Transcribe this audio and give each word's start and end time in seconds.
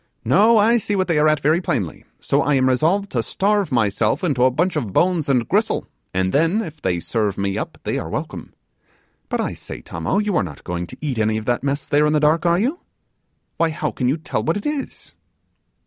No, 0.25 0.57
I 0.57 0.79
see 0.79 0.95
what 0.95 1.07
they 1.07 1.19
are 1.19 1.27
at 1.27 1.41
very 1.41 1.61
plainly, 1.61 2.05
so 2.19 2.41
I 2.41 2.55
am 2.55 2.67
resolved 2.67 3.11
to 3.11 3.21
starve 3.21 3.71
myself 3.71 4.23
into 4.23 4.45
a 4.45 4.49
bunch 4.49 4.75
of 4.75 4.91
bones 4.91 5.29
and 5.29 5.47
gristle, 5.47 5.85
and 6.11 6.33
then, 6.33 6.63
if 6.63 6.81
they 6.81 6.99
serve 6.99 7.37
me 7.37 7.55
up, 7.55 7.77
they 7.83 7.99
are 7.99 8.09
welcome! 8.09 8.51
But 9.29 9.41
I 9.41 9.53
say, 9.53 9.79
Tommo, 9.81 10.17
you 10.17 10.35
are 10.35 10.43
not 10.43 10.63
going 10.63 10.87
to 10.87 10.97
eat 11.01 11.19
any 11.19 11.37
of 11.37 11.45
that 11.45 11.61
mess 11.63 11.85
there, 11.85 12.07
in 12.07 12.13
the 12.13 12.19
dark, 12.19 12.47
are 12.47 12.57
you? 12.57 12.79
Why, 13.57 13.69
how 13.69 13.91
can 13.91 14.07
you 14.09 14.17
tell 14.17 14.41
what 14.41 14.57
it 14.57 14.65
is? 14.65 15.13